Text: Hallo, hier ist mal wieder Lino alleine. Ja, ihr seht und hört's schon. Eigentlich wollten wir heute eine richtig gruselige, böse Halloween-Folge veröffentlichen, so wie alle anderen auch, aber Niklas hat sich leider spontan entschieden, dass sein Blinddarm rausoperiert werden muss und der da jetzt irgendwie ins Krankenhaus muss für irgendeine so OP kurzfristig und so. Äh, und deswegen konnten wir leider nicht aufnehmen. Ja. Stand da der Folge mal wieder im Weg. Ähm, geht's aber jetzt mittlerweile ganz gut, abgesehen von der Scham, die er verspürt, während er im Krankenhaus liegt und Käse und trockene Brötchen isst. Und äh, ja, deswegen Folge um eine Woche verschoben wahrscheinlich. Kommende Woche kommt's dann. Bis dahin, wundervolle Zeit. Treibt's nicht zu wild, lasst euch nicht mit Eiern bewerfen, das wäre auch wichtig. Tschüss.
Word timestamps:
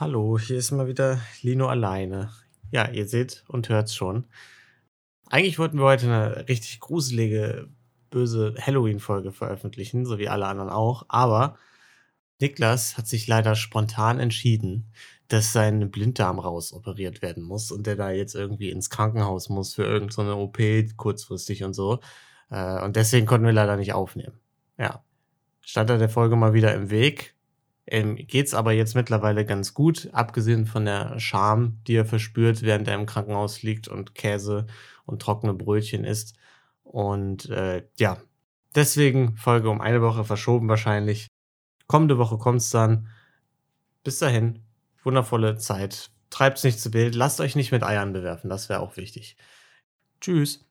Hallo, 0.00 0.38
hier 0.38 0.56
ist 0.56 0.70
mal 0.70 0.86
wieder 0.86 1.20
Lino 1.42 1.66
alleine. 1.66 2.30
Ja, 2.70 2.88
ihr 2.88 3.06
seht 3.06 3.44
und 3.48 3.68
hört's 3.68 3.94
schon. 3.94 4.24
Eigentlich 5.26 5.58
wollten 5.58 5.76
wir 5.76 5.84
heute 5.84 6.06
eine 6.06 6.48
richtig 6.48 6.80
gruselige, 6.80 7.68
böse 8.08 8.54
Halloween-Folge 8.58 9.30
veröffentlichen, 9.30 10.06
so 10.06 10.18
wie 10.18 10.30
alle 10.30 10.46
anderen 10.46 10.70
auch, 10.70 11.04
aber 11.08 11.58
Niklas 12.40 12.96
hat 12.96 13.08
sich 13.08 13.26
leider 13.26 13.54
spontan 13.54 14.18
entschieden, 14.18 14.90
dass 15.28 15.52
sein 15.52 15.90
Blinddarm 15.90 16.38
rausoperiert 16.38 17.20
werden 17.20 17.42
muss 17.42 17.70
und 17.70 17.86
der 17.86 17.96
da 17.96 18.10
jetzt 18.10 18.34
irgendwie 18.34 18.70
ins 18.70 18.88
Krankenhaus 18.88 19.50
muss 19.50 19.74
für 19.74 19.84
irgendeine 19.84 20.30
so 20.30 20.38
OP 20.38 20.58
kurzfristig 20.96 21.62
und 21.62 21.74
so. 21.74 22.00
Äh, 22.48 22.82
und 22.82 22.96
deswegen 22.96 23.26
konnten 23.26 23.44
wir 23.44 23.52
leider 23.52 23.76
nicht 23.76 23.92
aufnehmen. 23.92 24.40
Ja. 24.78 25.04
Stand 25.60 25.90
da 25.90 25.98
der 25.98 26.08
Folge 26.08 26.36
mal 26.36 26.54
wieder 26.54 26.74
im 26.74 26.88
Weg. 26.88 27.34
Ähm, 27.90 28.16
geht's 28.16 28.54
aber 28.54 28.72
jetzt 28.72 28.94
mittlerweile 28.94 29.44
ganz 29.44 29.74
gut, 29.74 30.08
abgesehen 30.12 30.64
von 30.66 30.84
der 30.84 31.18
Scham, 31.18 31.80
die 31.86 31.96
er 31.96 32.04
verspürt, 32.04 32.62
während 32.62 32.86
er 32.86 32.94
im 32.94 33.06
Krankenhaus 33.06 33.62
liegt 33.62 33.88
und 33.88 34.14
Käse 34.14 34.66
und 35.06 35.20
trockene 35.20 35.54
Brötchen 35.54 36.04
isst. 36.04 36.36
Und 36.84 37.50
äh, 37.50 37.84
ja, 37.98 38.18
deswegen 38.76 39.36
Folge 39.36 39.70
um 39.70 39.80
eine 39.80 40.02
Woche 40.02 40.24
verschoben 40.24 40.68
wahrscheinlich. 40.68 41.26
Kommende 41.88 42.16
Woche 42.18 42.38
kommt's 42.38 42.70
dann. 42.70 43.08
Bis 44.04 44.18
dahin, 44.20 44.62
wundervolle 45.02 45.56
Zeit. 45.56 46.10
Treibt's 46.30 46.62
nicht 46.62 46.80
zu 46.80 46.92
wild, 46.92 47.16
lasst 47.16 47.40
euch 47.40 47.56
nicht 47.56 47.72
mit 47.72 47.82
Eiern 47.82 48.12
bewerfen, 48.12 48.48
das 48.48 48.68
wäre 48.68 48.80
auch 48.80 48.96
wichtig. 48.96 49.36
Tschüss. 50.20 50.69